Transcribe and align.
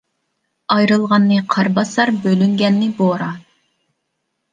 ئايرىلغاننى 0.75 1.37
قار 1.55 1.69
باسار، 1.75 2.11
بۆلۈنگەننى 2.23 2.89
بوران. 3.03 3.37